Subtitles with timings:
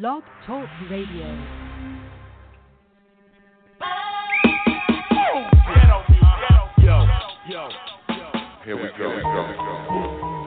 [0.00, 1.26] Blog Talk Radio.
[6.78, 7.04] Yo,
[7.46, 7.68] yo,
[8.64, 9.10] Here we go.
[9.10, 10.41] Here we go.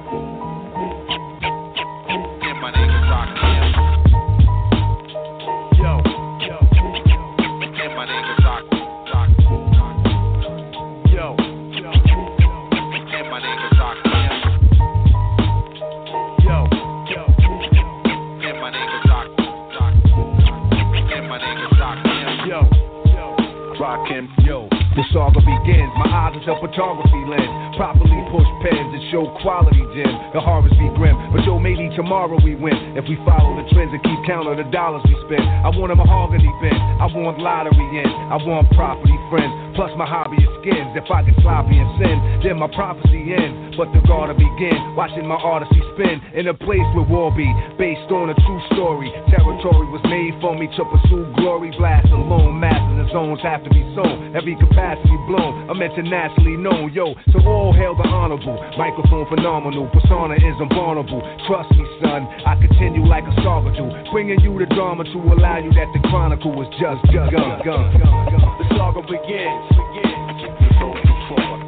[25.15, 25.96] Saga begins.
[25.96, 27.47] My eyes is a photography lens.
[27.79, 30.11] Properly push pens and show quality gem.
[30.36, 33.00] The harvest be grim, but yo, maybe tomorrow we win.
[33.00, 35.47] If we follow the trends and keep count of the dollars we spend.
[35.64, 36.75] I want a mahogany bin.
[36.75, 38.11] I want lottery in.
[38.11, 39.55] I want property friends.
[39.80, 40.91] Plus my hobby is skins.
[41.00, 43.80] If I get sloppy and sin, then my prophecy ends.
[43.80, 45.00] But the gotta begin.
[45.00, 47.47] Watching my odyssey spin in a place where war be
[47.80, 49.09] based on a true story.
[49.31, 51.71] Territory was made for me to pursue glory.
[51.80, 54.35] Blast alone, masters and the zones have to be sown.
[54.35, 55.71] Every capacity blown.
[55.71, 57.15] I'm internationally known, yo.
[57.31, 58.59] So all hail the honorable.
[58.77, 59.87] Microphone phenomenal.
[59.89, 61.23] Persona is invulnerable.
[61.47, 62.27] Trust me, son.
[62.45, 63.85] I continue like a do.
[64.11, 67.63] Bringing you the drama to allow you that the chronicle was just begun.
[67.63, 69.75] The saga begins.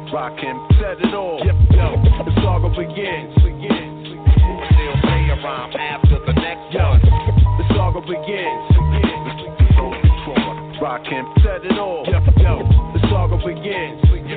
[0.08, 0.58] Rockin'.
[0.80, 1.38] Set it all.
[1.44, 2.02] Yep, yo.
[2.24, 3.34] The saga begins.
[3.34, 3.47] Begins.
[5.48, 7.00] Rhyme after the next Yo, one.
[7.00, 8.68] the saga begins.
[10.78, 11.24] Rockin'.
[11.42, 12.04] Set it all.
[12.06, 12.68] Yep, yo.
[12.92, 13.96] The saga begins.
[14.04, 14.28] You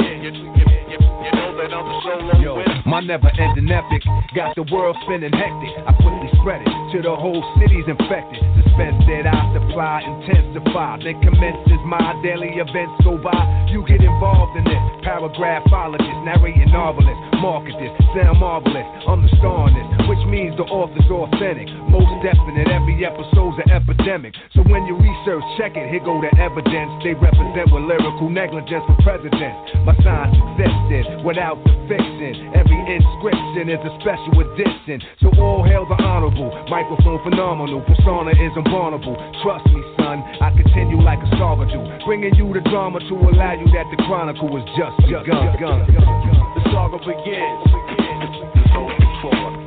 [1.35, 5.83] know that I'm the solo Yo, my never ending epic got the world spinning hectic.
[5.85, 8.43] I quickly spread it to the whole city's infected.
[8.59, 10.99] Suspense that I supply intensify.
[10.99, 13.39] Then commences my daily events go by.
[13.71, 14.83] You get involved in it.
[15.01, 18.85] Paragraphologist, narrating novelist, market this, sound marvelous.
[19.07, 21.71] I'm the star in this, which means the author's authentic.
[21.89, 24.35] Most definite, every episode's an epidemic.
[24.53, 25.89] So when you research, check it.
[25.89, 26.91] Here go the evidence.
[27.01, 29.57] They represent with lyrical negligence for presidents.
[29.87, 32.51] My science existed without the fixing.
[32.53, 35.01] Every inscription is a special edition.
[35.23, 36.53] So all hail the honorable.
[36.81, 37.79] Microphone phenomenal.
[37.85, 39.13] Persona is unvulnerable.
[39.45, 40.17] Trust me, son.
[40.41, 41.77] I continue like a saga do.
[42.09, 45.53] Bringing you the drama to allow you that the chronicle is just begun.
[45.53, 47.61] The saga begins.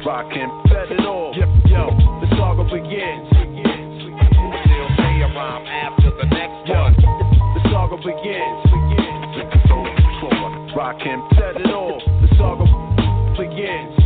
[0.02, 0.50] Rockin'.
[0.66, 1.30] Set it all.
[1.38, 1.94] Yep, yo.
[2.18, 3.30] The saga begins.
[3.30, 6.98] Still say a rhyme after the next one.
[6.98, 8.58] the saga begins.
[10.74, 11.22] Rockin'.
[11.38, 12.02] Set it all.
[12.20, 12.66] The saga
[13.38, 14.03] begins.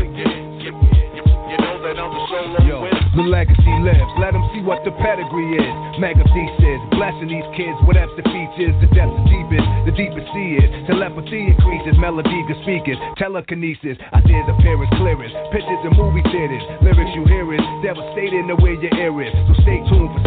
[1.89, 3.01] That I'm the solo Yo, winner.
[3.17, 4.13] the legacy lives.
[4.21, 5.73] Let them see what the pedigree is.
[5.97, 7.77] Mega thesis, blessing these kids.
[7.89, 10.69] Whatever the features, the depth is deepest, the deepest sea is.
[10.85, 15.33] Telepathy increases, melody good speakers, telekinesis, ideas appear as clearest.
[15.49, 19.33] Pictures in movie theaters, lyrics you hear is devastating the way your ear is.
[19.49, 20.23] So stay tuned for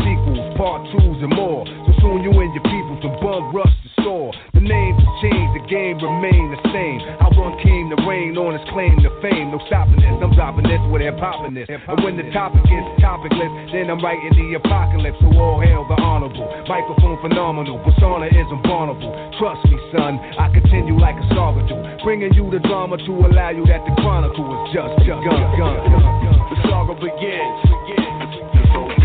[0.61, 1.65] part twos, and more.
[1.65, 4.29] So soon you and your people from bum rush to store.
[4.53, 7.01] The names have changed, the game remain the same.
[7.17, 9.49] How one came to reign on his claim to fame.
[9.49, 11.65] No stopping this, I'm dropping this with hip hopping this.
[11.65, 15.17] And when the topic gets topicless, then I'm writing the apocalypse.
[15.17, 16.45] So all hail the honorable.
[16.69, 19.09] Microphone phenomenal, persona is invulnerable.
[19.41, 21.73] Trust me, son, I continue like a saga do.
[22.05, 25.25] Bringing you the drama to allow you that the chronicle is just begun.
[25.25, 29.00] The saga begins.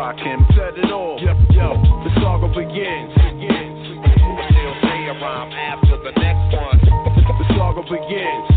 [0.00, 0.40] Rockin'.
[0.56, 1.20] Set it all.
[1.20, 1.76] Yep, yo.
[1.76, 3.12] The saga begins.
[3.12, 6.80] Still say a rhyme after the next one.
[6.80, 8.48] The saga begins.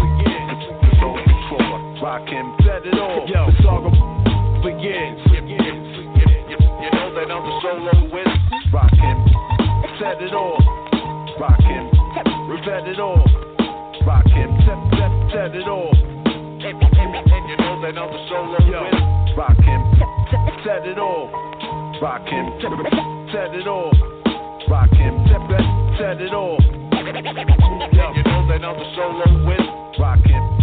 [1.99, 2.47] Rockin'.
[2.63, 3.27] Set it all.
[3.27, 3.91] Yo, the saga
[4.63, 5.19] begins.
[5.35, 5.43] You,
[6.95, 8.39] know that I'm the solo winner.
[8.71, 9.19] Rockin'.
[9.99, 10.55] Set it all.
[11.43, 11.91] Rockin'.
[12.47, 13.19] Revet it all.
[14.07, 14.47] Rockin'.
[14.63, 15.91] Set, set, set it all.
[15.91, 18.79] And, you know that I'm the solo Yo.
[18.79, 19.35] winner.
[19.35, 19.82] Rockin'.
[20.63, 21.29] Set it all.
[22.01, 22.59] Rockin'.
[23.34, 23.91] Set it all.
[24.69, 25.28] Rockin'.
[25.28, 25.41] Set,
[26.00, 26.57] set, it all.
[26.94, 29.91] And you know that I'm the solo winner.
[30.00, 30.62] Rockin'.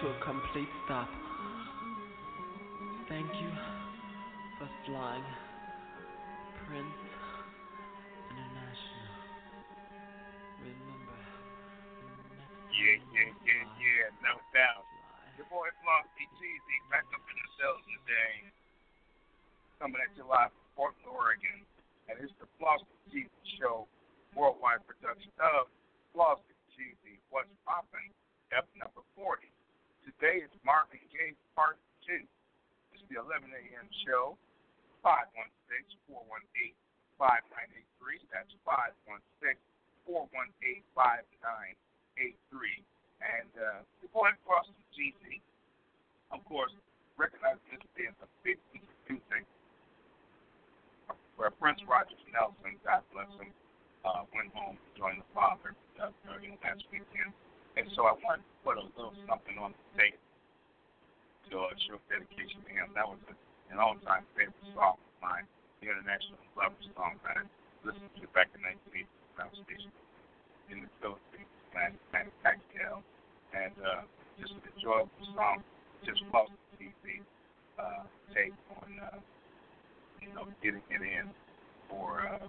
[0.00, 1.12] to a complete stop.
[3.04, 3.52] Thank you
[4.56, 5.28] for flying
[6.64, 7.00] Prince
[8.32, 9.12] International.
[10.56, 11.20] Remember,
[12.72, 14.88] Yeah, yeah, yeah, yeah, no doubt.
[15.36, 18.36] Your boy Flossie Cheesy back up in the building today.
[19.84, 21.60] Coming at you live from Portland, Oregon.
[22.08, 23.28] And it's the Flossie Cheesy
[23.60, 23.84] Show,
[24.32, 25.68] worldwide production of
[26.16, 28.16] Flossie Cheesy What's Poppin',
[28.48, 29.44] F number 40.
[30.20, 32.12] Today is Marvin Gaye Part 2.
[32.92, 33.88] It's the 11 a.m.
[34.04, 34.36] show.
[36.12, 37.16] 516-418-5983.
[38.28, 38.52] That's
[40.04, 40.12] 516-418-5983.
[43.24, 45.40] And uh, the boy across from GC,
[46.36, 46.76] of course,
[47.16, 49.40] recognizing this being the 50th Tuesday,
[51.40, 53.56] where Prince Rogers Nelson, God bless him,
[54.04, 57.32] uh, went home to join the Father uh, during last weekend.
[57.76, 60.18] And so I wanted to put a little something on the tape
[61.50, 62.90] to uh, show dedication to him.
[62.94, 63.34] That was a,
[63.70, 65.46] an all-time favorite song of mine,
[65.78, 67.42] the international lover song that I
[67.86, 69.06] listened to back in 1980
[69.38, 69.92] Sound Station
[70.70, 73.02] in the Philippines, Planet Pacquiao.
[73.50, 74.06] And uh,
[74.38, 75.62] just an enjoyable song,
[76.06, 77.22] just lost the TV
[77.78, 79.18] uh, take on, uh,
[80.22, 81.26] you know, getting it in
[81.88, 82.46] for uh,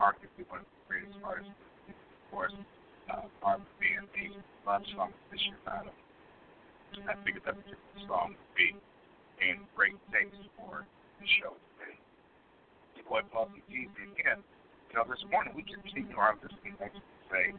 [0.00, 1.52] arguably one of the greatest artists,
[1.88, 1.94] of
[2.30, 2.56] course,
[3.10, 3.66] uh, Marvin
[4.14, 5.90] being a love song aficionado.
[6.92, 8.76] I figured that particular song would be
[9.40, 10.84] in great taste for
[11.18, 11.96] the show today.
[13.00, 14.44] Your boy Flossy Jeezy again.
[14.92, 17.56] You know, this morning we continue our listening next to say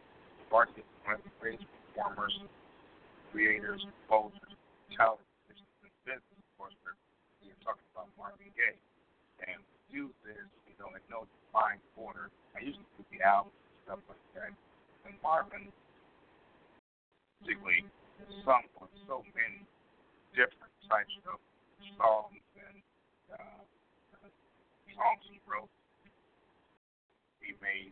[0.54, 2.38] Bart is one of the greatest performers,
[3.34, 4.54] creators, composers,
[4.94, 5.58] talent, in
[6.06, 6.94] business, of course, we're,
[7.66, 8.76] talking about Marvin Gaye.
[9.48, 12.28] And do this, you know, in no defined order.
[12.54, 14.52] I to do the albums and stuff like that.
[15.04, 15.68] And Marvin,
[17.42, 17.84] particularly,
[18.48, 19.68] sung on so many
[20.32, 21.38] different types of
[22.00, 22.78] songs and
[23.36, 23.64] uh,
[24.96, 25.68] songs he wrote.
[27.44, 27.92] He made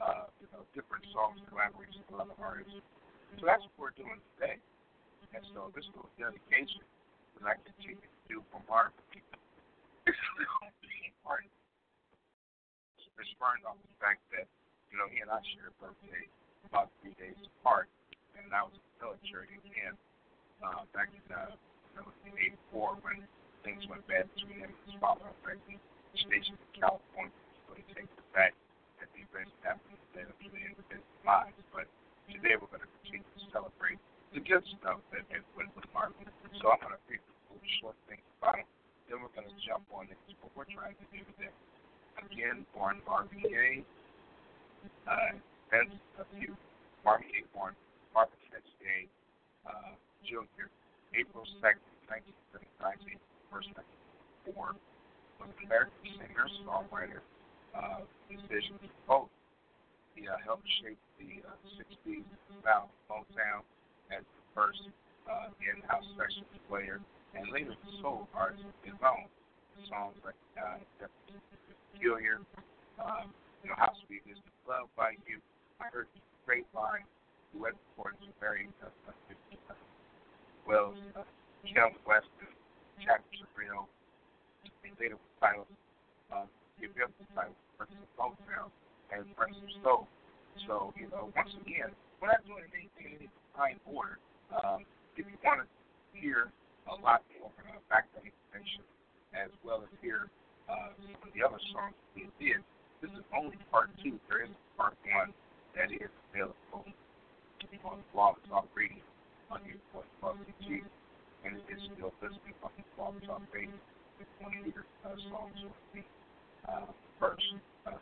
[0.00, 2.80] uh, you know different songs, collaborations with other artists.
[3.36, 4.56] So that's what we're doing today.
[5.36, 6.80] And so this little dedication
[7.36, 10.16] that I continue to do Mark is
[11.12, 11.52] important.
[12.96, 14.48] It's spurned off the fact that,
[14.88, 16.24] you know, he and I share a birthday
[16.68, 17.88] about three days apart.
[18.36, 19.94] And I was the military again
[20.62, 21.54] uh, back in uh,
[21.96, 22.32] you
[22.74, 23.24] 84 when
[23.64, 25.24] things went bad between him and his father.
[25.24, 25.62] In fact,
[26.16, 27.32] stationed in California,
[27.68, 28.56] so he takes the fact
[29.00, 31.56] that the events happened then to the end of his lives.
[31.72, 31.88] But
[32.28, 34.00] today we're going to continue to celebrate
[34.32, 36.28] the good stuff that has went with Marvin.
[36.60, 38.68] So I'm going to read a little short thing about him.
[39.08, 41.52] Then we're going to jump on into what we're trying to do today.
[42.16, 43.84] Again, born RBA,
[45.04, 45.36] uh,
[45.72, 46.54] and a few
[47.04, 47.74] Marvin Gaye born
[48.14, 49.10] Marvin Catch Day,
[49.66, 50.70] uh, Jr.,
[51.14, 53.20] April 2nd, 1979,
[53.50, 53.70] first
[54.48, 54.74] 1994,
[55.42, 57.22] was an American singer, songwriter,
[57.74, 59.30] uh, musician, both.
[60.14, 62.24] He uh, helped shape the uh, 60s
[62.64, 63.62] South Motown
[64.08, 64.80] as the first
[65.28, 67.04] uh, in-house session player,
[67.36, 69.28] and later the soul artist of his own.
[69.92, 70.80] Songs like uh,
[71.92, 72.40] Peculiar,
[72.96, 73.28] um,
[73.62, 75.36] you know, How Sweet Is Love by You.
[75.80, 76.08] I heard
[76.48, 77.04] great line,
[77.52, 78.88] duet recordings with very uh,
[80.64, 81.22] well, uh,
[81.68, 82.32] Kim West,
[83.04, 83.84] Jack Sabrino,
[84.64, 85.68] and later with Silas,
[86.32, 86.48] uh,
[86.80, 86.88] the
[87.36, 88.72] title versus Motown
[89.12, 90.08] and versus Soul.
[90.64, 91.92] So, you know, once again,
[92.24, 93.28] we're not doing anything in
[93.60, 94.16] any order.
[94.48, 94.88] Um,
[95.20, 95.68] if you want to
[96.16, 96.48] hear
[96.88, 98.80] a lot more uh, back to information,
[99.36, 100.32] as well as hear
[100.72, 102.64] uh, some of the other songs we did,
[103.04, 104.16] this is only part two.
[104.32, 105.36] There is part one
[105.76, 106.88] that is available
[107.84, 109.04] on the Blog Talk Radio
[109.52, 110.80] on your Blog G,
[111.44, 113.76] and it is still listening on Blog Talk Radio.
[114.16, 116.02] If you want to uh, songs with the
[116.64, 116.88] uh,
[117.20, 117.44] first
[117.84, 118.00] uh,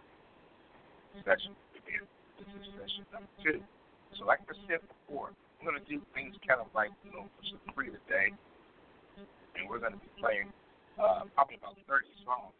[1.26, 2.06] session again.
[2.38, 3.58] This is session number two.
[4.16, 7.26] So, like I said before, we're going to do things kind of like, you know,
[7.74, 8.30] free today.
[9.58, 10.54] And we're going to be playing
[10.98, 12.54] uh, probably about 30 songs,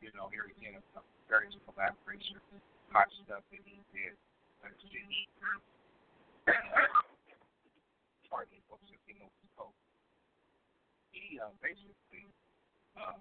[0.00, 2.40] you know, here again, of various collaborations,
[2.92, 4.16] hot stuff that he did.
[9.52, 9.76] Spoke.
[11.12, 12.24] He basically
[12.96, 13.20] uh,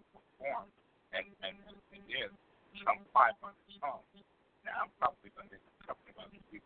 [1.12, 1.56] and, and,
[2.08, 2.32] did
[2.88, 3.52] some 500
[3.84, 4.08] songs.
[4.64, 6.64] Now, I'm probably going to talk about this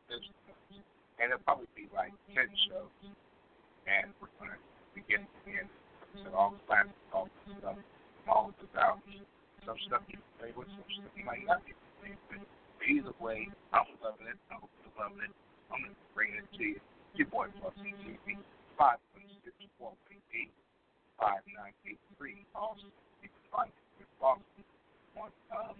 [1.17, 2.93] and it'll probably be like 10 shows.
[3.89, 4.59] And we're going to
[4.93, 5.65] begin again
[6.13, 7.81] with all the plans, all stuff,
[8.29, 9.25] all the albums,
[9.65, 12.45] some stuff you play with, some stuff you might not be playing with.
[12.85, 14.39] Either way, I'm loving it.
[14.51, 15.33] I hope you're loving it.
[15.73, 16.79] I'm going to bring it to you.
[17.17, 18.37] Your boy, CTV,
[18.77, 19.97] 564
[21.17, 22.45] 5983.
[22.53, 22.85] Also,
[23.25, 24.37] you can find it on
[25.49, 25.77] um,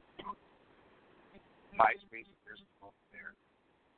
[1.78, 3.38] MySpace, there's a there,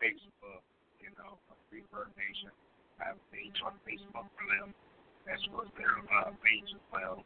[0.03, 0.59] Facebook,
[0.99, 1.39] you know,
[1.71, 2.51] Reverb Nation.
[2.99, 4.75] I have a page on Facebook for them,
[5.31, 7.23] as well as their uh, page as well.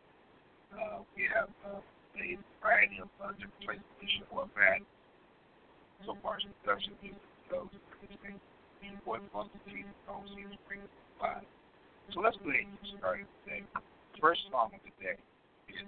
[0.69, 4.85] Uh, we have uh, a variety of uh, different places to show up at.
[6.05, 6.93] So far, as production
[7.49, 7.71] goes,
[9.05, 9.21] what
[10.67, 10.83] bring
[11.19, 11.39] by.
[12.11, 12.67] So let's go get
[13.47, 13.63] today.
[14.19, 15.15] First song of the day
[15.71, 15.87] is,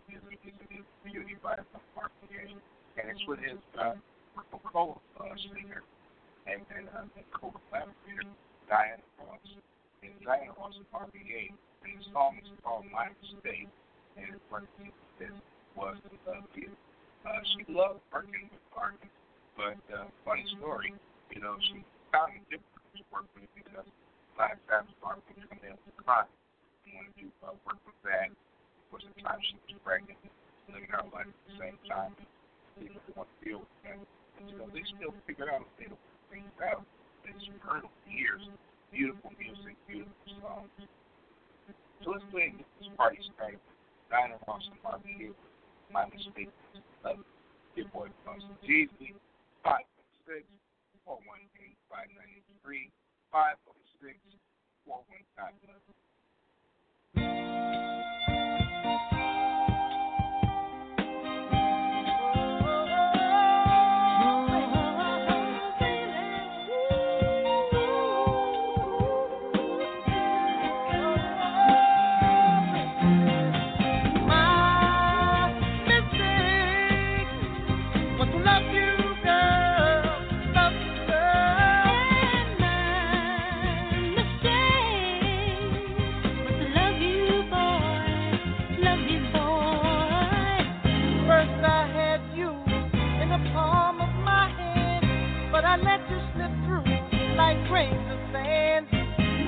[1.03, 1.59] Beauty by
[1.95, 2.55] Mark Gaye,
[2.97, 3.93] and it's with his uh,
[4.71, 5.83] co uh, singer
[6.47, 8.23] and, and, um, and co-collaborator
[8.69, 9.43] Diana Ross.
[10.01, 11.51] And Diana Ross is RBA,
[11.83, 13.67] and the song is called My Mistake,
[14.17, 14.39] and
[15.19, 15.35] this
[15.75, 19.09] was uh, uh, she loved working with Marvin,
[19.55, 20.91] but uh, funny story,
[21.31, 23.87] you know, she found difficult to work with me because
[24.35, 26.27] last time Marvin would come in with cry.
[26.85, 28.29] And when you uh, work with that,
[28.91, 30.19] was the time she was pregnant,
[30.69, 32.11] living her life at the same time.
[32.79, 33.99] Didn't want to deal with that.
[34.51, 36.83] So they still figured out they don't things out.
[37.23, 38.43] It's heard years.
[38.91, 40.71] Beautiful music, beautiful songs.
[42.03, 43.59] So let's go ahead this party started.
[44.11, 45.33] Diana Ross and Barbie
[45.91, 46.53] My mistake.
[47.03, 47.23] Love
[47.75, 49.15] your boy Buster Jeezy.
[49.65, 50.45] 516
[51.09, 52.93] 418 593
[53.33, 54.37] 516
[54.85, 55.95] 415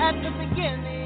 [0.09, 0.96] Ooh.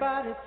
[0.00, 0.37] Everybody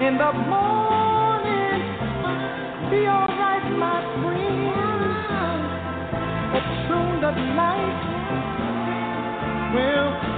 [0.00, 1.82] in the morning.
[2.90, 5.62] Be alright, my friend.
[6.52, 7.98] But soon the night
[9.74, 10.37] will.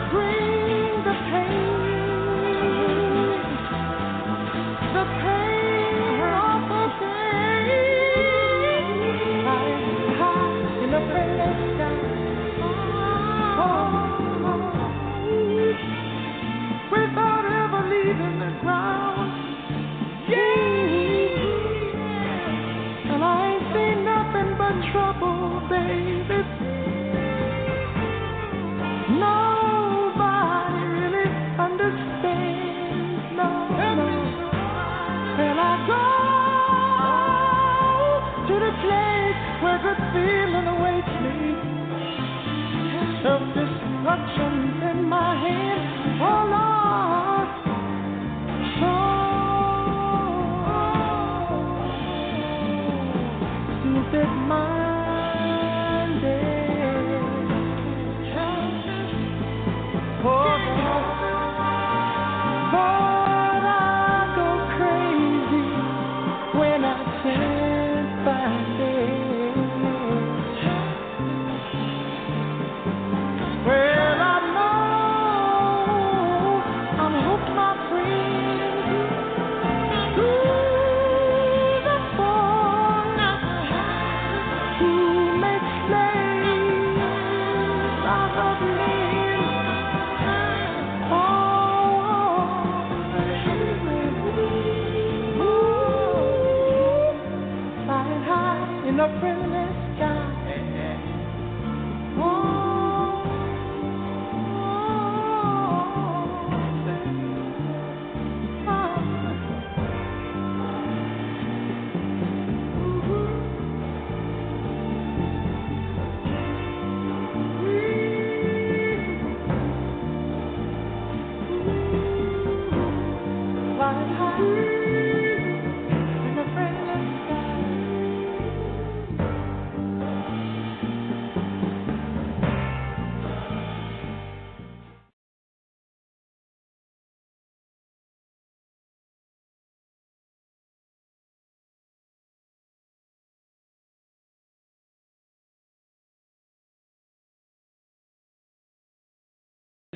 [44.20, 46.20] Fortunes in my hand.
[46.22, 46.59] Oh,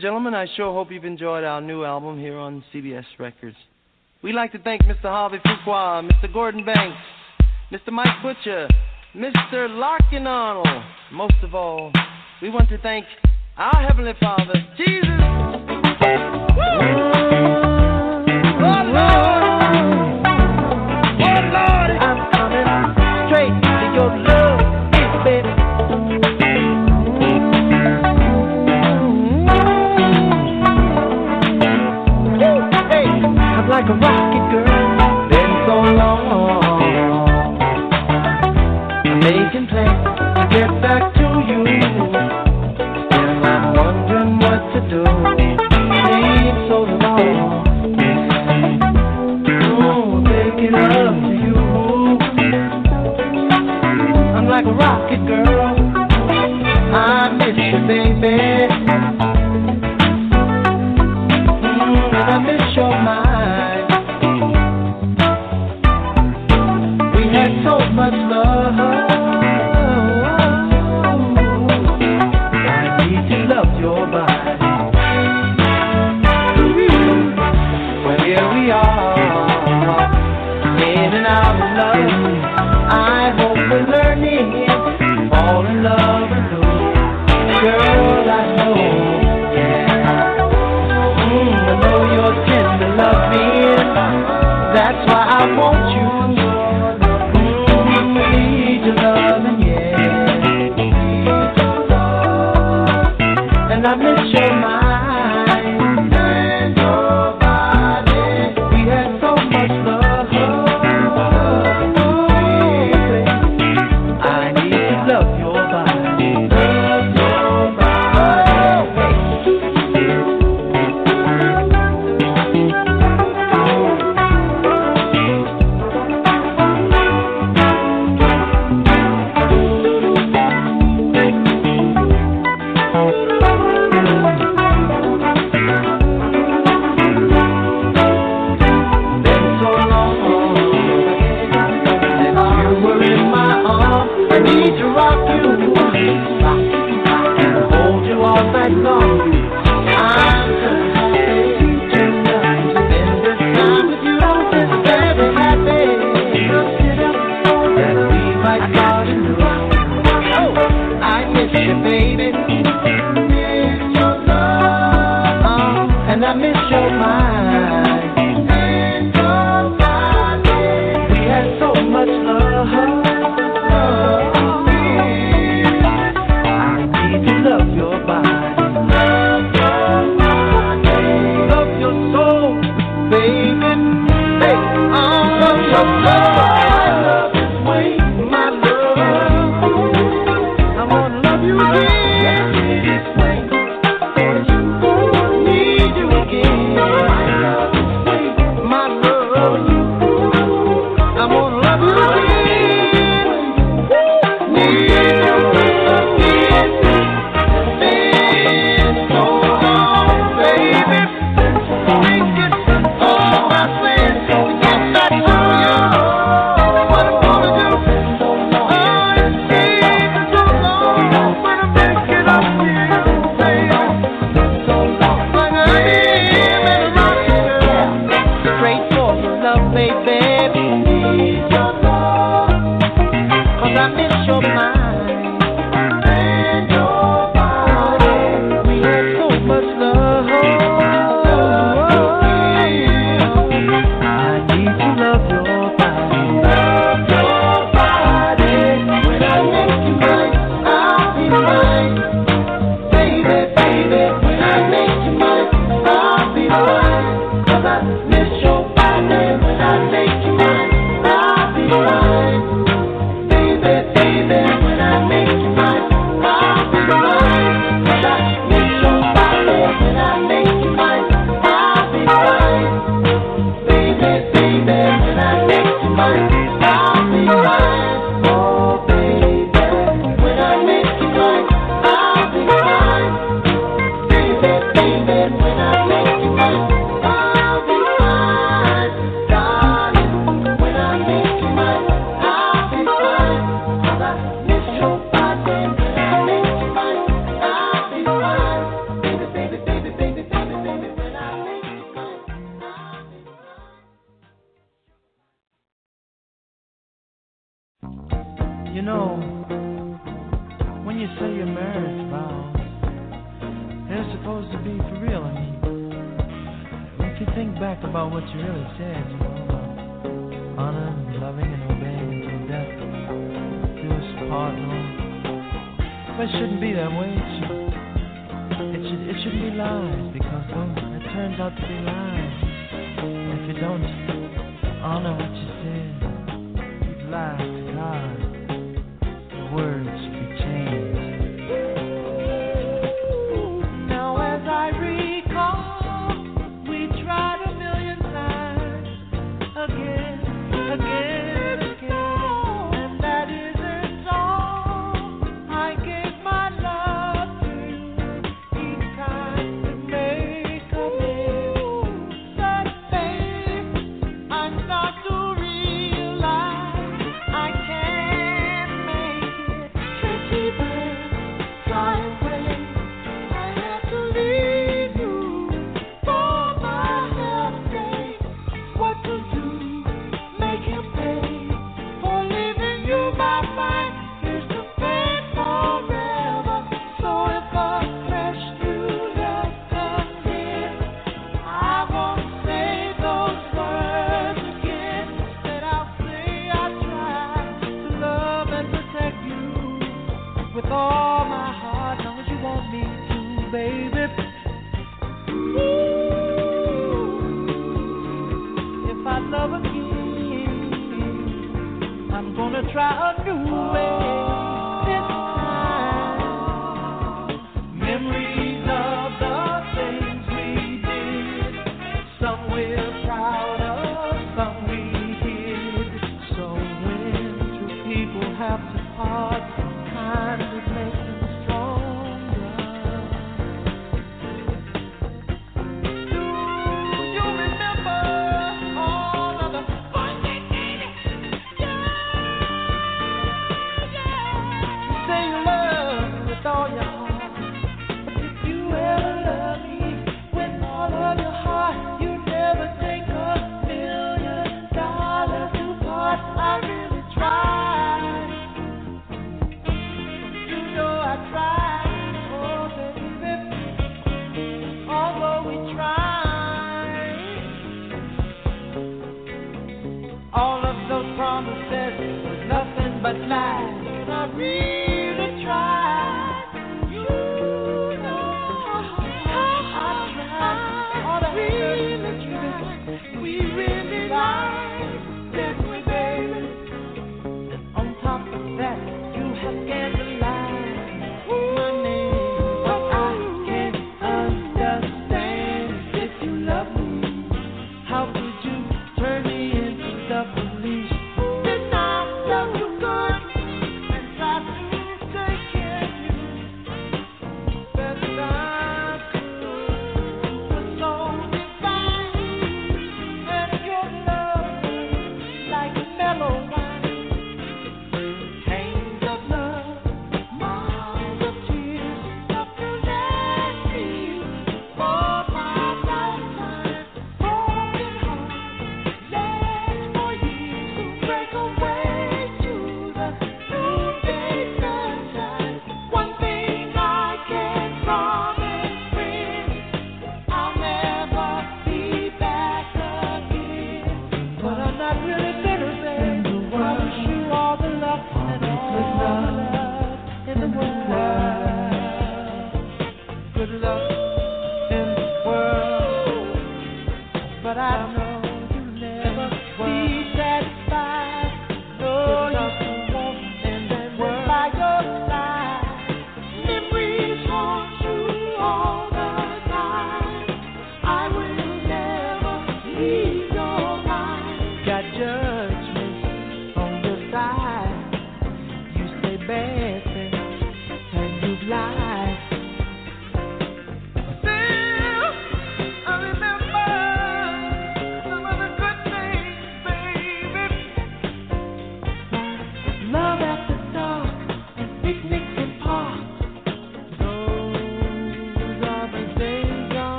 [0.00, 3.54] Gentlemen, I sure hope you've enjoyed our new album here on CBS Records.
[4.22, 5.02] We'd like to thank Mr.
[5.02, 6.32] Harvey Fuqua, Mr.
[6.32, 6.98] Gordon Banks,
[7.70, 7.92] Mr.
[7.92, 8.66] Mike Butcher,
[9.14, 9.70] Mr.
[9.70, 10.82] Larkin Arnold.
[11.12, 11.92] Most of all,
[12.42, 13.06] we want to thank
[13.56, 15.08] our Heavenly Father, Jesus.
[16.56, 16.93] Woo!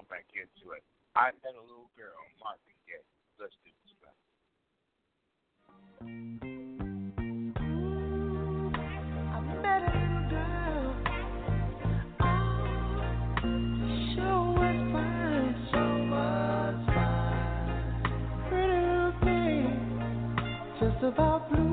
[0.00, 0.82] thrown back into it.
[1.16, 3.02] I met a little girl, Martha Gay.
[3.38, 3.94] Let's do this.
[4.02, 4.14] Right.
[21.02, 21.69] about blue.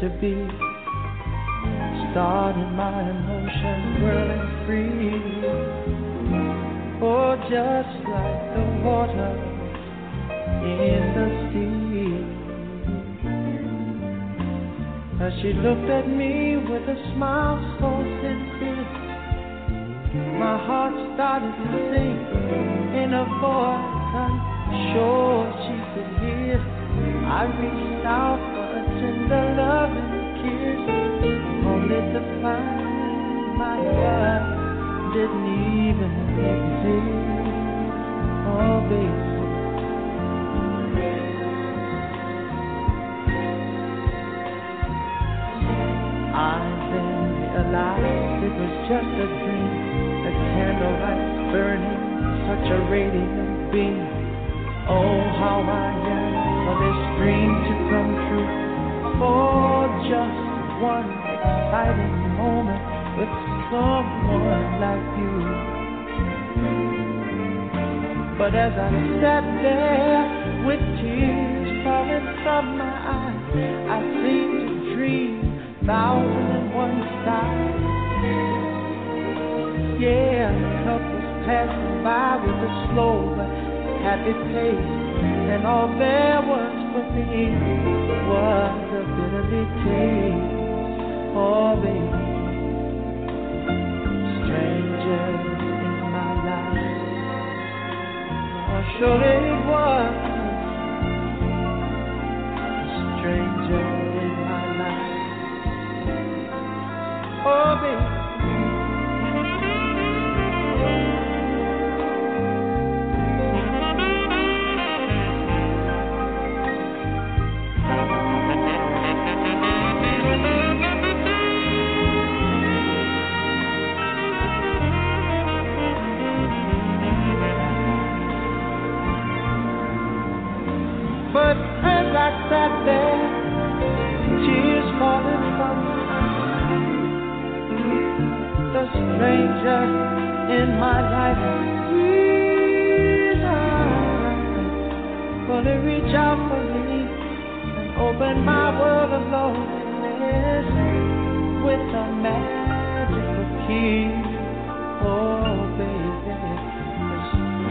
[0.00, 0.37] to be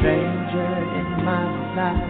[0.08, 2.08] stranger in my life.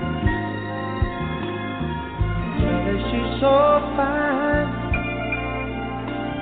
[2.62, 3.56] Tell she's so
[3.98, 4.70] fine.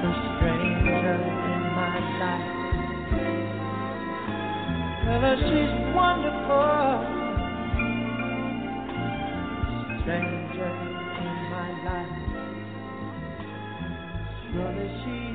[0.03, 1.15] A stranger
[1.53, 2.51] in my life.
[5.05, 6.91] Tell she's wonderful.
[10.01, 10.71] Stranger
[11.23, 12.15] in my life.
[14.51, 15.34] Surely she's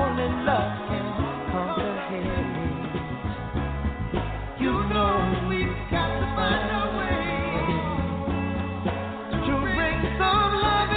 [0.00, 0.72] only love
[1.52, 2.20] can.
[4.60, 5.12] You know
[5.48, 6.68] we've got to find
[6.98, 7.20] way
[9.44, 10.92] to bring some love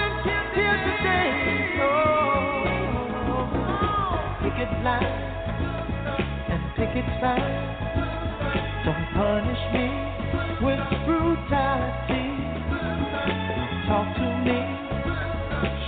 [0.88, 1.31] today.
[1.84, 1.91] Oh,
[4.47, 5.05] and.
[8.85, 9.85] Don't punish me
[10.65, 12.25] with brutality.
[13.88, 14.59] Talk to me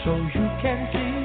[0.04, 1.25] so you can see.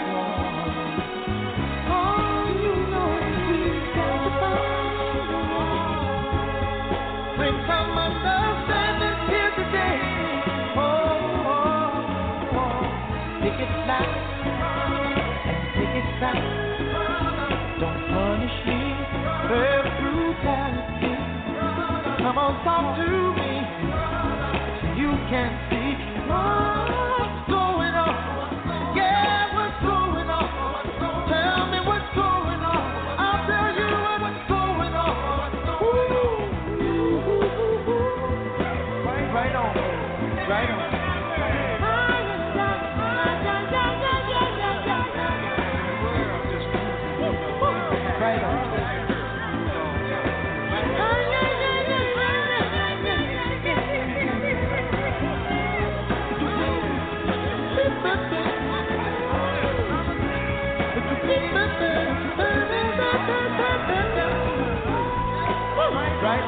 [22.31, 23.59] Come on, talk to me.
[24.95, 25.99] You can't see
[26.31, 28.95] what's going on.
[28.95, 30.47] Yeah, what's going on?
[31.27, 33.19] Tell me what's going on.
[33.19, 33.83] I'll tell you
[34.23, 35.51] what's going on.
[35.83, 36.47] Ooh.
[39.03, 39.75] Right, right on.
[40.47, 40.87] Right on.
[48.21, 49.00] Right on.
[66.21, 66.45] Right?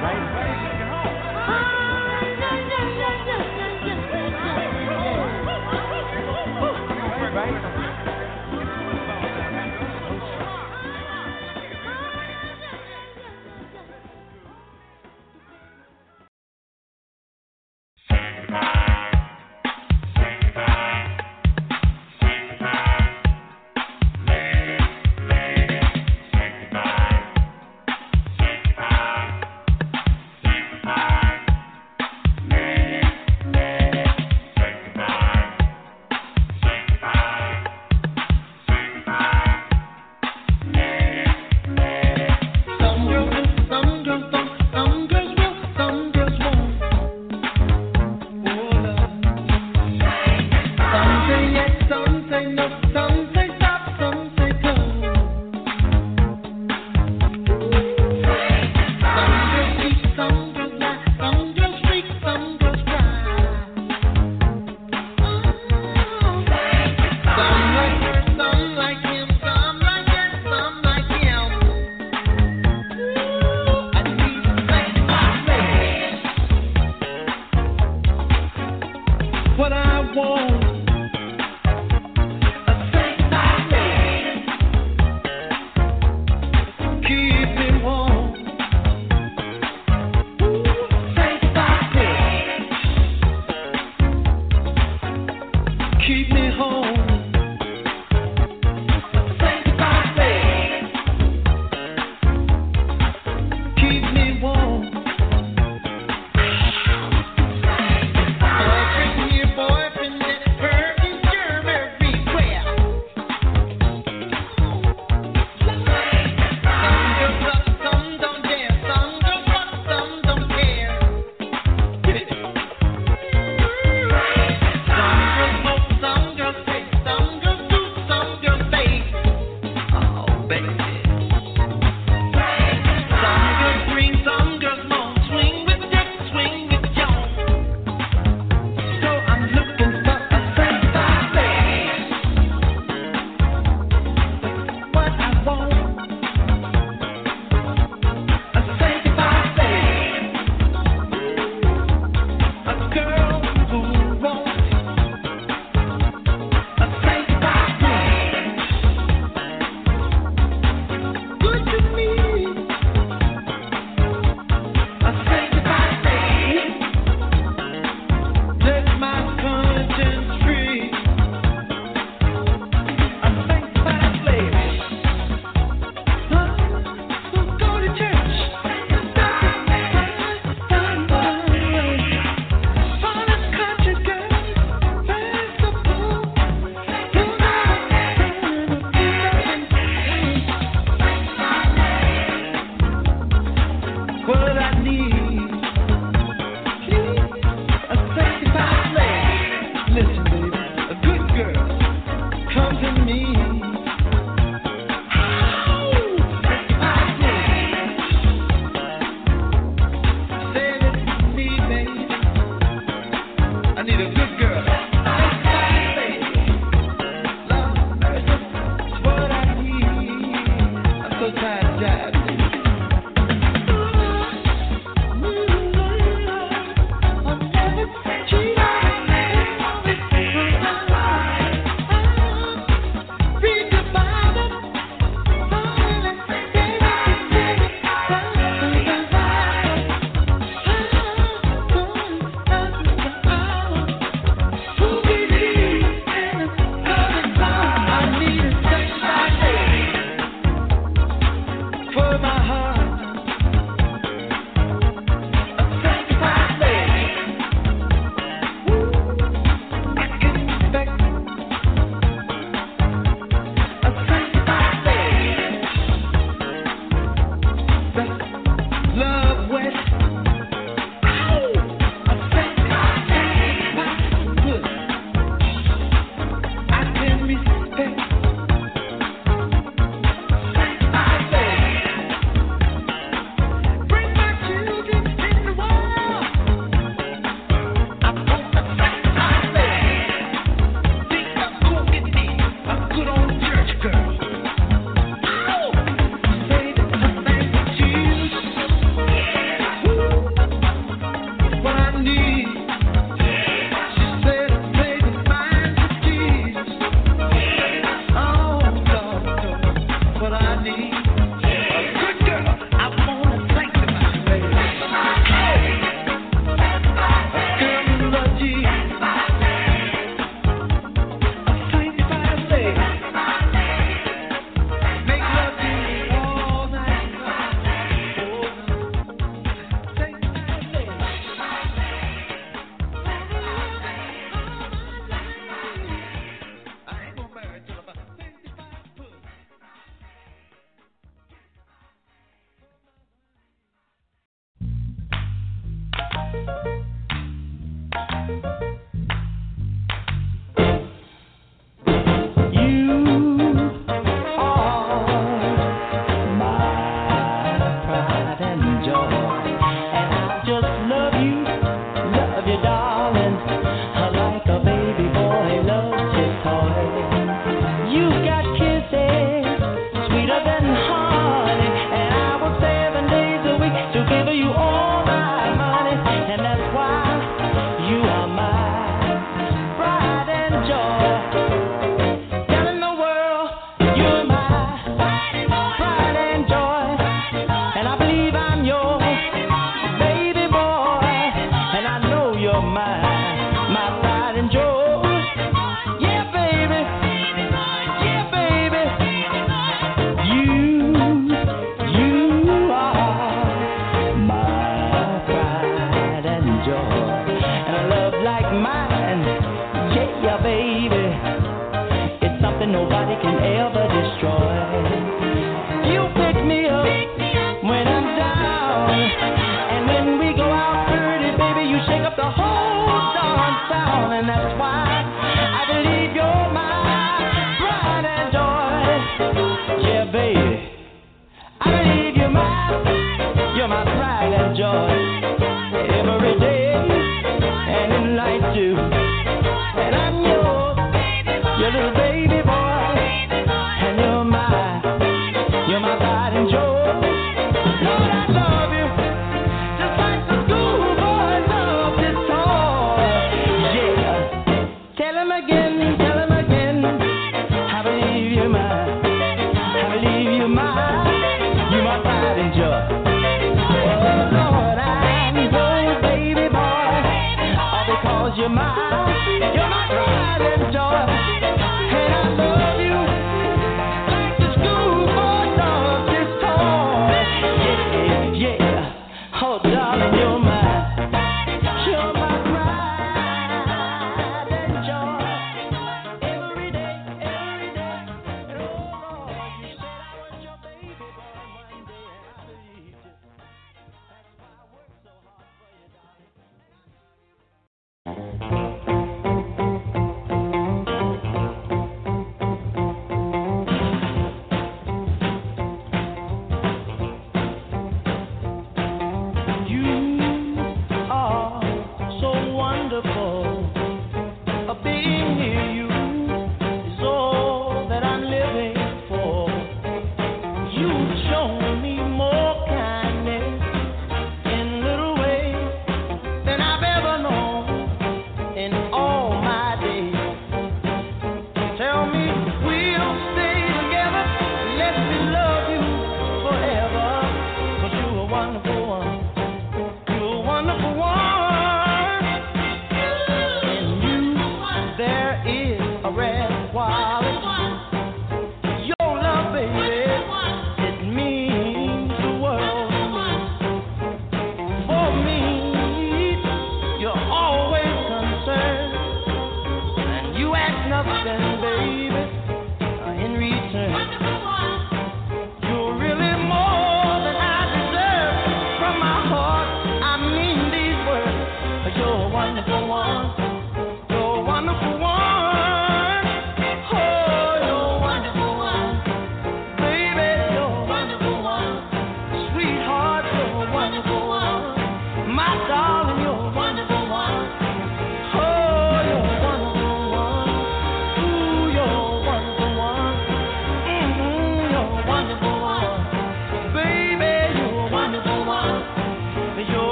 [0.00, 0.30] Right?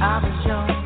[0.00, 0.77] I'll be yours.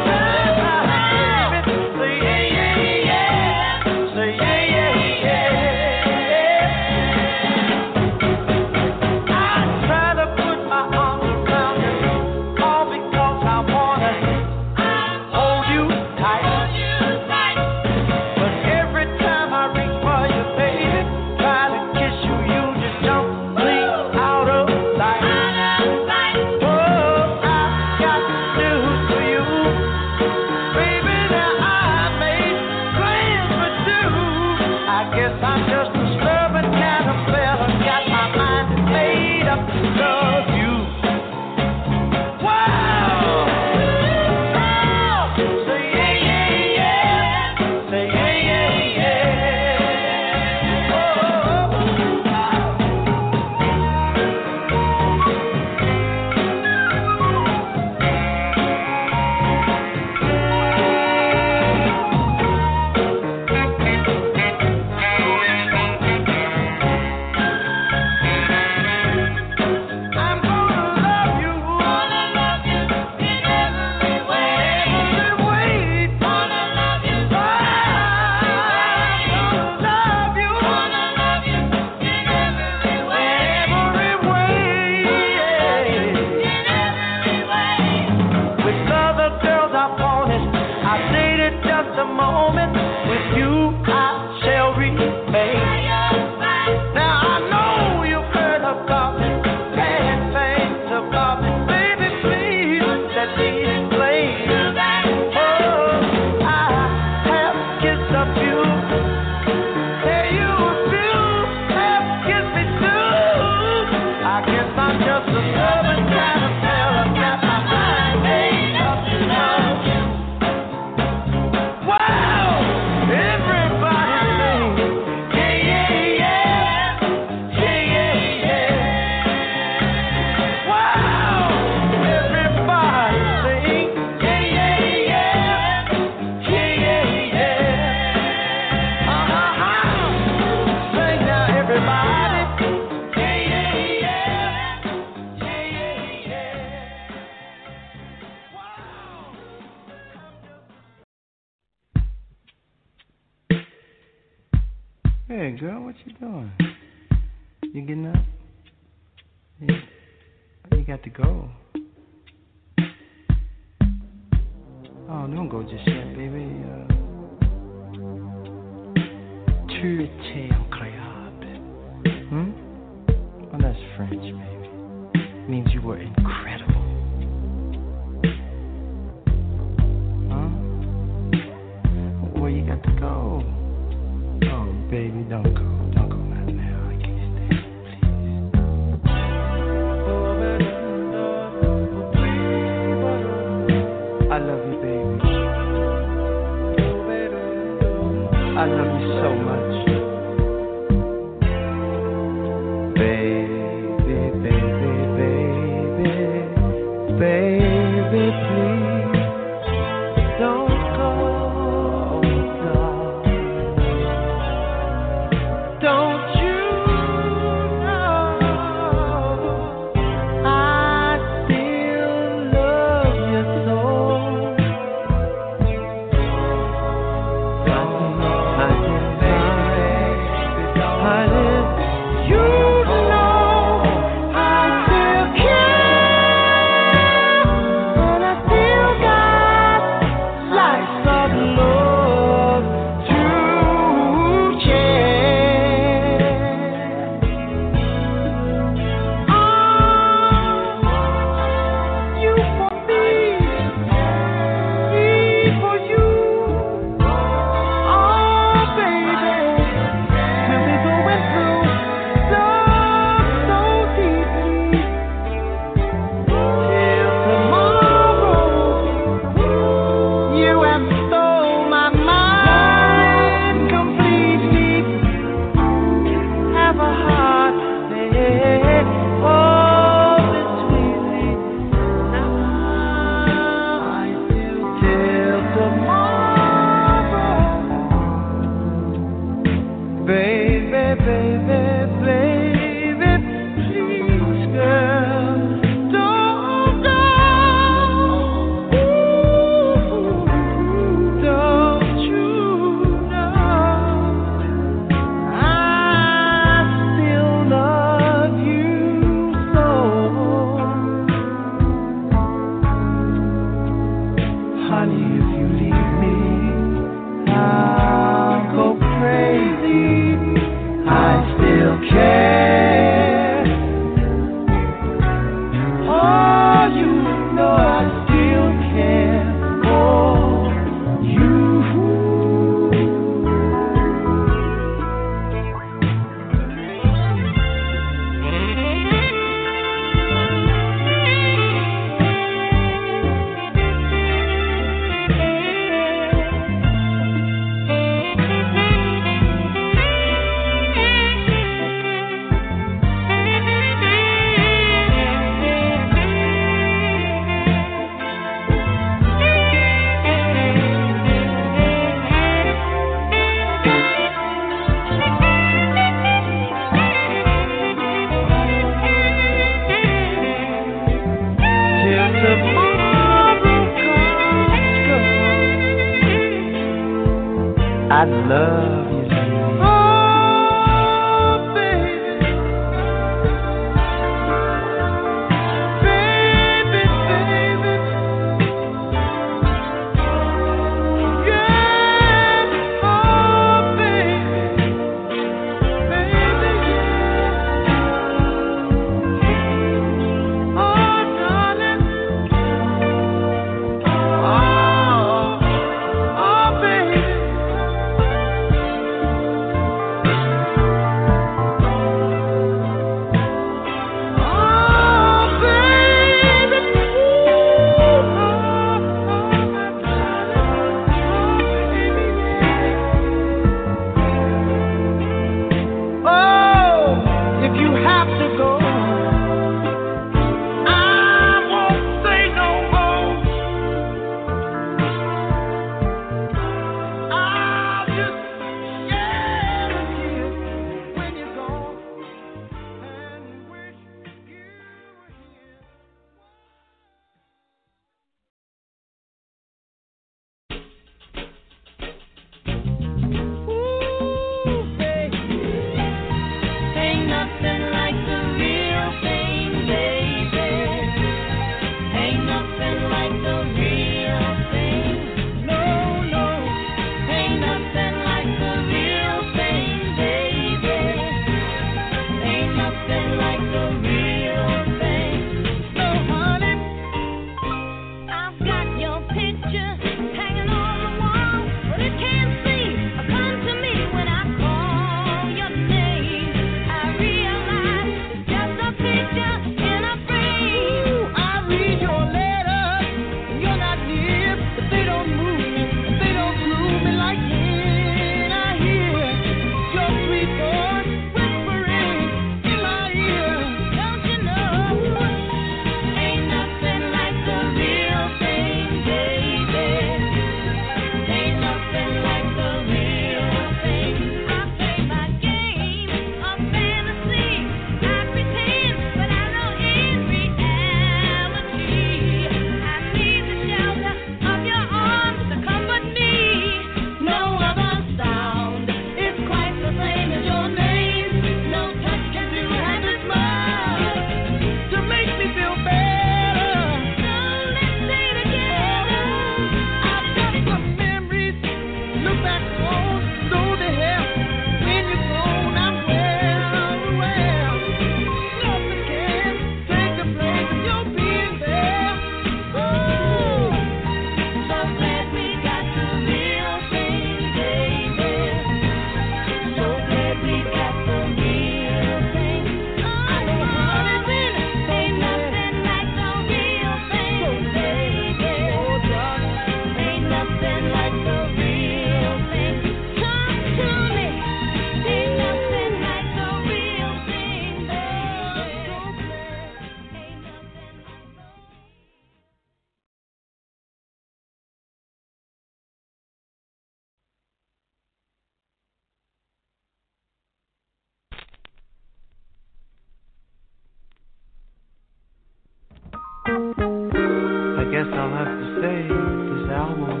[596.32, 600.00] I guess I'll have to say this album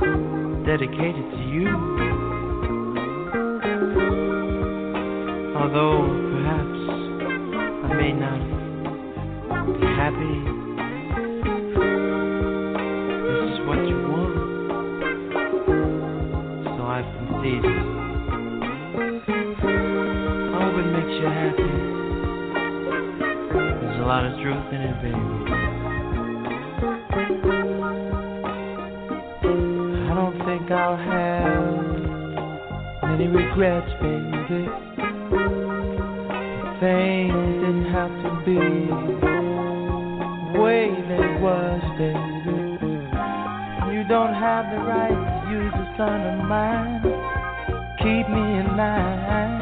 [0.00, 1.68] is dedicated to you.
[5.54, 6.00] Although
[6.32, 6.80] perhaps
[7.84, 8.40] I may not
[9.78, 10.36] be happy.
[13.28, 14.36] This is what you want.
[16.64, 17.10] So I've
[17.42, 17.64] this
[20.54, 21.63] I it makes you happy.
[24.04, 25.16] A lot of truth in it, baby.
[29.96, 31.84] I don't think I'll have
[33.02, 34.68] many regrets, baby.
[36.80, 38.60] Things didn't have to be
[40.52, 42.60] the way they was, baby.
[43.90, 47.00] You don't have the right to use a son of mine.
[48.00, 49.53] Keep me in line.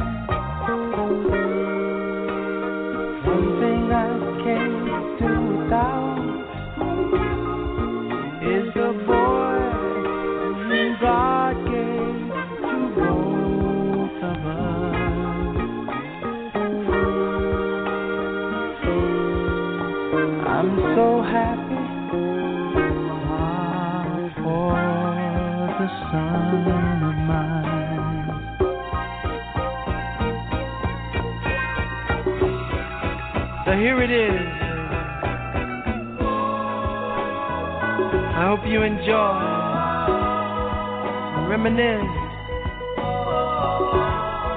[41.63, 42.11] Reminisce,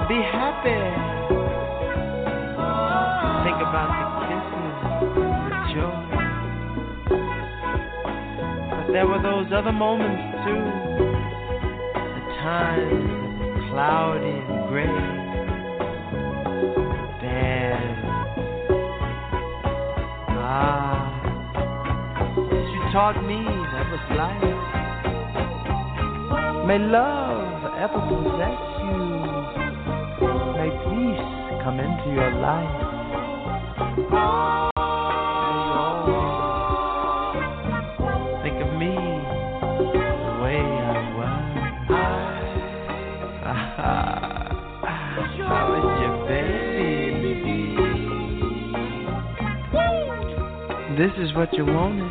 [0.10, 0.82] be happy.
[3.46, 4.76] Think about the kisses,
[5.50, 5.98] the joy.
[8.72, 10.64] But there were those other moments too.
[11.94, 15.22] The times cloudy and gray.
[20.38, 21.06] Ah,
[22.92, 23.65] taught me
[26.76, 29.00] May love ever possess you.
[30.58, 31.28] May peace
[31.64, 32.80] come into your life.
[33.88, 36.36] May you always
[38.44, 41.88] think of me the way I was.
[45.48, 47.56] How is your baby?
[50.98, 52.05] This is what you wanted.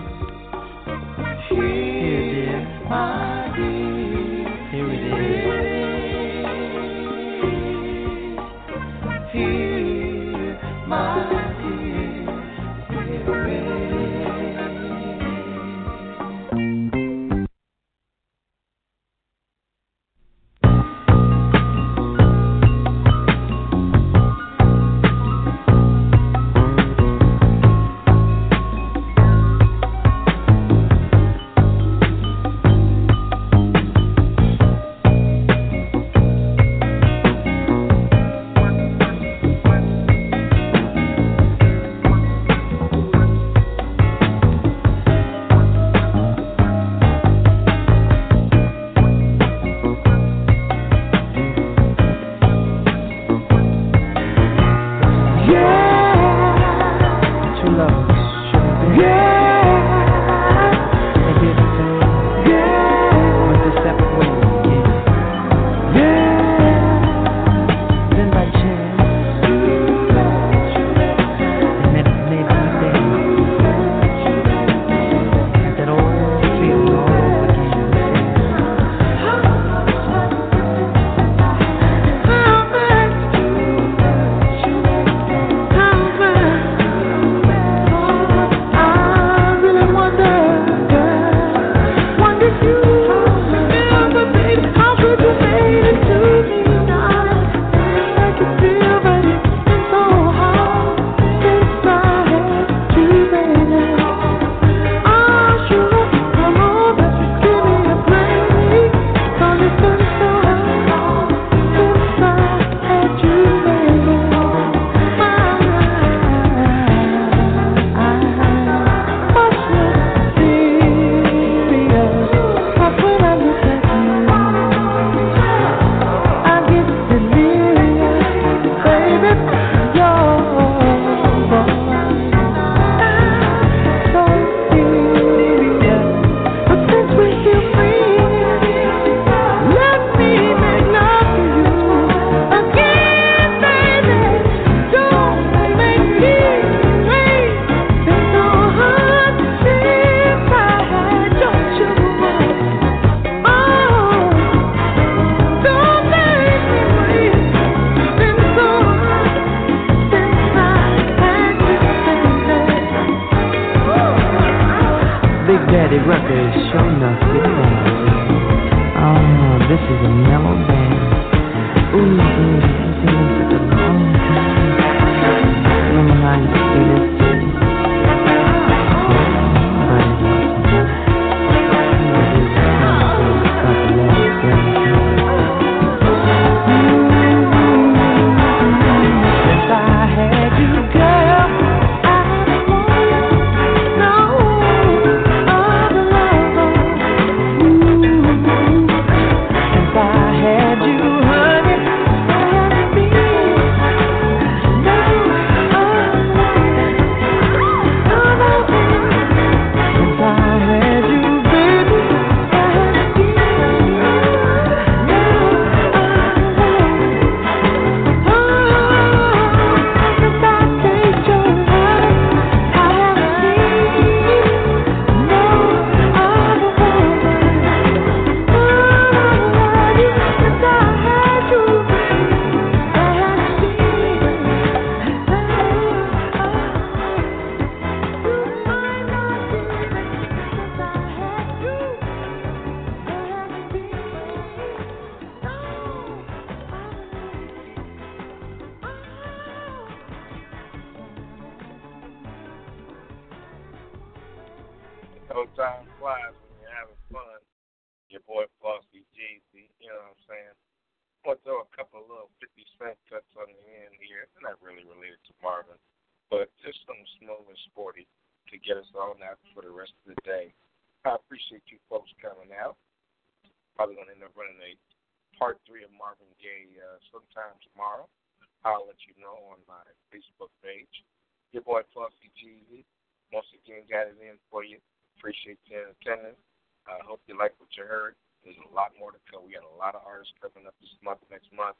[290.25, 291.77] that's coming up this month, next month,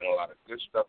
[0.00, 0.88] and a lot of good stuff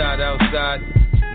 [0.00, 0.80] inside, outside.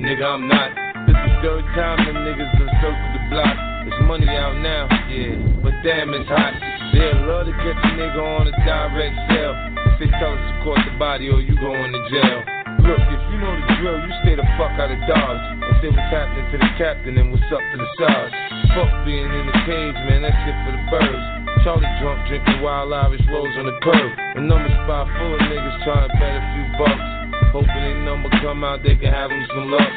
[0.01, 0.73] Nigga, I'm not.
[1.05, 3.53] This is third time the niggas done circled the block.
[3.85, 6.57] It's money out now, yeah, but damn, it's hot.
[6.89, 9.53] They love to catch a nigga on a direct sale.
[9.85, 12.41] If they tell us to court the body or you going to jail.
[12.89, 15.45] Look, if you know the drill, you stay the fuck out of Dodge.
[15.61, 18.33] And say what's happening to the captain and what's up to the Sarge.
[18.73, 21.25] Fuck being in the cage, man, that's it for the birds.
[21.61, 24.09] Charlie drunk, drinking Wild Irish Rose on the curb.
[24.37, 27.14] A number spot full of niggas trying to bet a few bucks.
[27.56, 29.88] Hoping they number come out, they can have him some luck.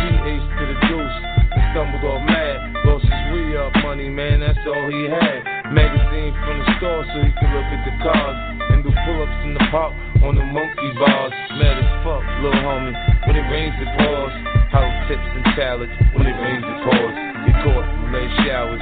[0.00, 1.16] GH to the deuce,
[1.52, 2.56] and stumbled off mad.
[2.88, 5.44] Lost his re up money, man, that's all he had.
[5.76, 8.38] Magazine from the store so he could look at the cars.
[8.72, 9.92] And do pull ups in the park
[10.24, 11.36] on the monkey bars.
[11.60, 12.96] Mad as fuck, little homie.
[13.28, 14.32] When it rains, it pours.
[14.72, 15.92] House tips and salads.
[16.16, 17.16] When it rains, it pours.
[17.44, 18.80] Get caught in late showers.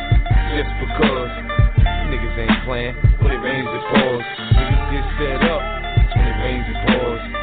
[0.54, 1.34] Just because.
[2.14, 2.94] Niggas ain't playing.
[3.26, 4.22] When it rains, it pours.
[4.54, 5.62] Niggas get set up.
[6.14, 7.39] When it rains, it pours.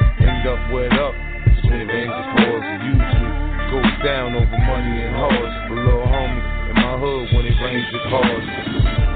[0.48, 1.14] Up wet up.
[1.14, 2.64] It rains, it pours.
[2.88, 3.32] Usually
[3.68, 5.54] goes down over money and hoes.
[5.68, 9.07] But little homie, in my hood, when it rains, it pours.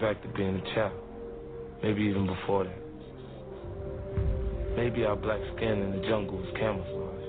[0.00, 1.00] Back to being a child.
[1.82, 2.78] Maybe even before that.
[4.76, 7.24] Maybe our black skin in the jungle was camouflage.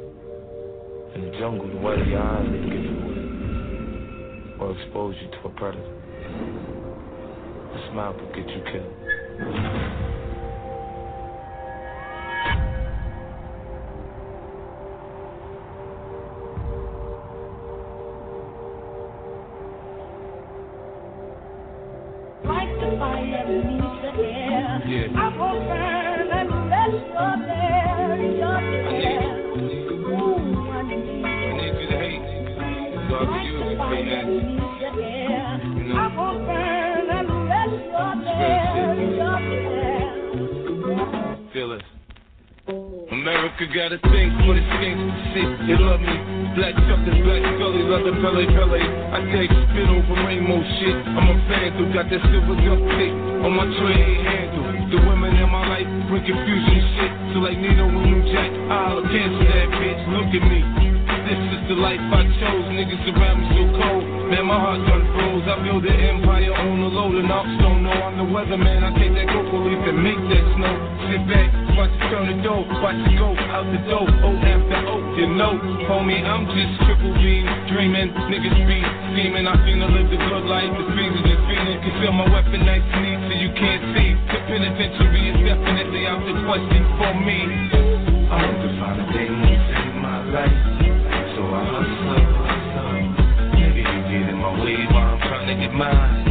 [1.15, 3.17] In the jungle, the white of your eyes can give you away.
[4.59, 5.93] Or expose you to a predator.
[7.73, 10.06] A smile could get you killed.
[43.57, 45.49] America got a thing for the gangsta shit.
[45.65, 46.13] They love me.
[46.53, 48.77] Black suckers, black scully, leather Pelle Pelle.
[48.77, 50.93] I take spit over rainbow shit.
[50.93, 54.93] I'm a fan who got that silver tape on my tray handle.
[54.93, 57.11] The women in my life bring confusion shit.
[57.33, 60.01] So like Nino and New Jack, I'll cancel that bitch.
[60.13, 60.61] Look at me.
[61.25, 62.65] This is the life I chose.
[62.77, 64.16] Niggas around me so cold.
[64.27, 65.47] Man, my heart done froze.
[65.47, 67.79] I build an empire on the load and I'm stone.
[67.79, 68.83] No, I'm the weatherman.
[68.83, 70.75] I take that cocoa leaf and make that snow.
[71.07, 71.47] Sit back,
[71.79, 72.67] watch it turn the dough.
[72.83, 74.03] Watch it go out the door.
[74.03, 75.55] O after O, you know.
[75.87, 77.47] Homie, I'm just triple beam.
[77.71, 78.83] Dreaming, niggas be
[79.15, 79.47] scheming.
[79.47, 80.75] I seem to live the good life.
[80.75, 81.79] The fiends just feeling.
[81.87, 84.11] Conceal my weapon nice and neat so you can't see.
[84.27, 87.39] The penitentiary is definitely out the question for me.
[88.27, 90.59] I want to find a day to save my life.
[91.31, 92.36] So I hustle.
[95.77, 96.25] Mine.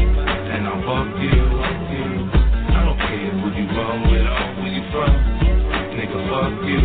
[0.50, 1.38] And I'll fuck you.
[1.38, 5.14] I don't care who you run with or where you from.
[5.94, 6.82] Nigga, fuck you.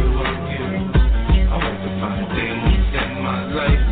[1.50, 2.46] I want to find to
[2.94, 3.84] save my life.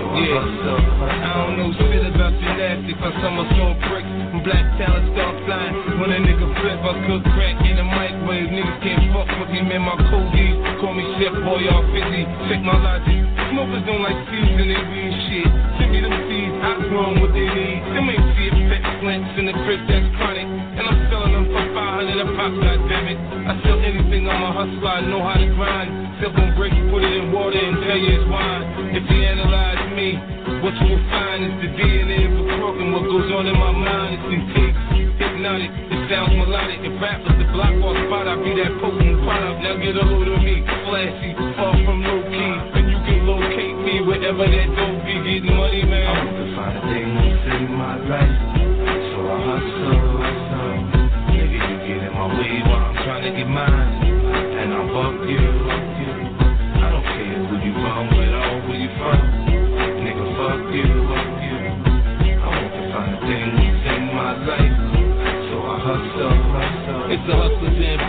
[0.00, 1.12] So I hustle, hustle.
[1.12, 2.96] I don't know shit about your nasty.
[2.96, 4.06] If I summer so brick,
[4.48, 5.76] black talent start flying.
[6.00, 8.48] When a nigga flip, I cook crack in the microwave.
[8.48, 9.84] Niggas can't fuck with me, man.
[9.84, 12.24] My cookies call me chef boy, all busy.
[12.48, 12.99] Check my logic.
[19.50, 20.46] The crib that's chronic.
[20.46, 23.18] And I'm selling them for 500 a pop, goddammit.
[23.18, 25.90] I sell anything, I'm a hustler, I know how to grind.
[26.22, 28.94] Sip on bricks, put it in water and tell you it's wine.
[28.94, 30.14] If you analyze me,
[30.62, 33.56] what you will find is the DNA of a crook and what goes on in
[33.58, 34.76] my mind is intrigue.
[35.18, 36.80] Hypnotic, it sounds melodic.
[36.86, 39.66] If rap was the block or spot, I'd be that potent product.
[39.66, 42.54] Now get a load of me, flashy, far from low key.
[42.78, 46.06] And you can locate me wherever that dope be getting money, man.
[46.06, 48.59] I want to find a thing to save my life.
[49.40, 50.09] Hustle.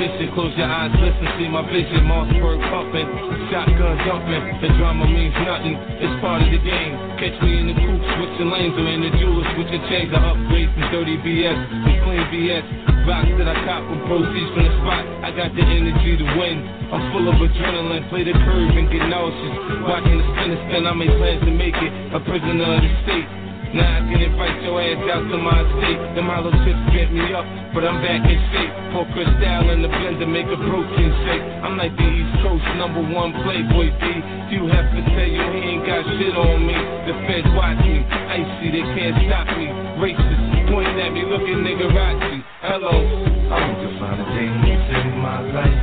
[0.01, 2.09] Close your eyes, listen, see my vision.
[2.09, 3.05] Mossberg pumping,
[3.53, 4.41] shotgun dumping.
[4.57, 6.97] The drama means nothing, it's part of the game.
[7.21, 10.09] Catch me in the coupe, switching lanes, or in the jewelers, switching chains.
[10.09, 12.65] I upgrade from dirty BS to clean BS.
[13.05, 15.05] Rocks that I cop with proceeds from the spot.
[15.21, 16.65] I got the energy to win.
[16.89, 19.53] I'm full of adrenaline, play the curve and get nauseous.
[19.85, 21.91] Watching the spin and spin, I make plans to make it.
[22.17, 23.40] A prisoner of the state.
[23.71, 25.95] Now I can invite your ass out to my estate.
[26.19, 28.71] Them hollow chips get me up, but I'm back in shape.
[28.91, 31.43] Pour Cristal in the blender, make a broken shake.
[31.63, 34.03] I'm like the East Coast number one playboy B.
[34.51, 36.75] You have to tell you he ain't got shit on me.
[37.07, 39.71] The feds watch me, icy, they can't stop me.
[40.03, 42.43] Racist, pointing at me, looking nigga Rachi.
[42.67, 45.79] Hello, I want to find a in my life,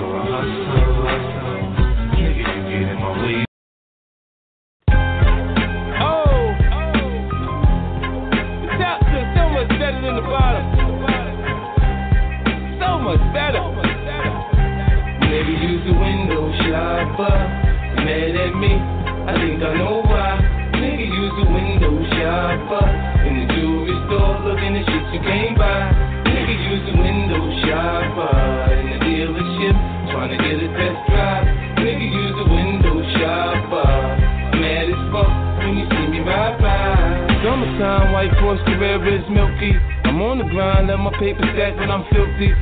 [0.00, 1.51] so I hustle, hustle.
[13.12, 13.60] Much better.
[15.28, 17.36] Maybe use the window shopper.
[18.00, 18.72] Mad at me,
[19.28, 20.40] I think I know why.
[20.80, 22.84] Nigga use the window shopper.
[23.28, 25.92] In the jewelry store, looking at shit you can't buy.
[26.24, 28.32] Nigga use the window shopper.
[28.80, 29.76] In the dealership,
[30.08, 31.44] trying to get a test drive.
[31.84, 33.92] Nigga use the window shopper.
[34.56, 37.44] Mad as fuck when you see me ride by.
[37.44, 39.76] Summertime, white Porsche Carrera is milky.
[40.04, 42.52] I'm on the grind, let my paper stack when I'm filthy.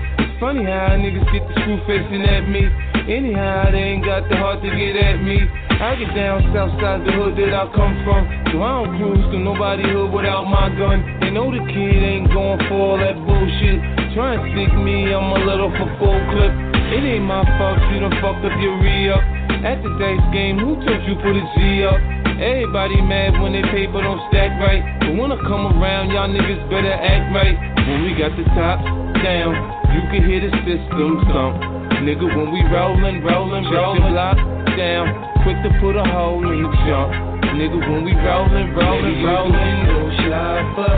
[0.40, 2.64] Funny how niggas get the screw facing at me.
[3.12, 5.36] Anyhow, they ain't got the heart to get at me.
[5.36, 8.24] I get down south side the hood that I come from.
[8.48, 11.04] So I don't cruise to nobody hood without my gun.
[11.20, 13.84] They know the kid ain't going for all that bullshit.
[14.16, 16.52] Try and stick me, I'm a little for full clip.
[16.88, 19.20] It ain't my fault you done fucked up your re-up.
[19.60, 22.00] At the dice game, who told you put a G up?
[22.40, 24.80] Everybody mad when they paper don't stack right.
[25.04, 27.60] But when I come around, y'all niggas better act right.
[27.84, 28.80] When we got the top
[29.20, 31.58] down, you can hear the system thump.
[32.00, 34.38] Nigga, when we rollin', rollin', rollin', block
[34.78, 35.06] down,
[35.42, 37.12] quick to put a hole in the jump.
[37.58, 40.94] Nigga, when we rollin', rollin', rollin', no shopper,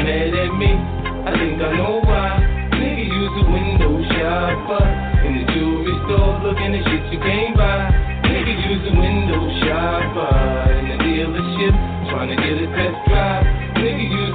[0.00, 0.72] mad at me.
[1.26, 2.40] I think I know why.
[2.72, 4.84] Nigga, use the window shopper
[5.26, 7.92] in the jewelry store, looking at shit you can't buy.
[8.24, 11.74] Nigga, use the window shopper in the dealership,
[12.08, 13.44] trying to get a test drive.
[13.76, 14.29] Nigga, use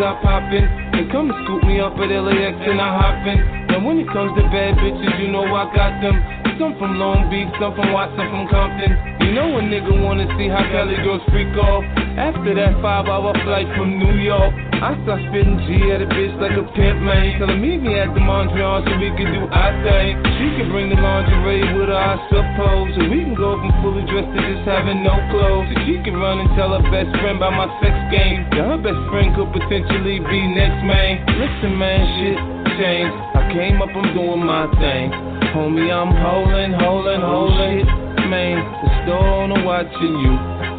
[0.00, 0.89] as soon as I pop in.
[1.00, 3.40] They come and scoop me up at LAX and I hop in.
[3.72, 6.12] Now when it comes to bad bitches, you know I got them.
[6.60, 8.92] Some from Long Beach, some from Watson, from Compton.
[9.24, 11.88] You know a nigga wanna see how Cali girls freak off.
[12.20, 16.36] After that five hour flight from New York, I start spitting G at a bitch
[16.36, 17.36] like a pimp, man.
[17.36, 20.20] Tell her meet me at the Mondrian so we can do our thing.
[20.40, 22.96] She can bring the lingerie with her, I suppose.
[22.96, 25.68] So we can go from fully dressed to just having no clothes.
[25.68, 28.48] So she can run and tell her best friend about my sex game.
[28.56, 31.22] Yeah, her best friend could potentially be next, man.
[31.38, 32.38] Listen, man, shit
[32.76, 33.14] changed.
[33.38, 35.14] I came up, I'm doing my thing.
[35.54, 37.86] Homie, I'm holding, holding, oh, holding.
[37.86, 40.34] Shit, Man, the store owner watching you.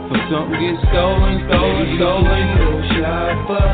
[0.08, 2.44] For something get stolen, stolen, stolen.
[2.60, 3.68] No shopper,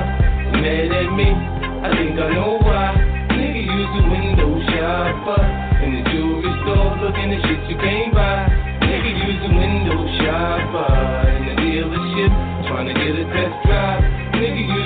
[0.61, 1.29] mad at me.
[1.29, 2.93] I think I know why.
[3.37, 5.41] Nigga use the window shopper
[5.85, 8.49] in the jewelry store, looking at shit you can't buy.
[8.81, 10.89] Nigga use the window shopper
[11.37, 12.31] in the dealership,
[12.65, 14.01] trying to get a test drive.
[14.41, 14.76] Nigga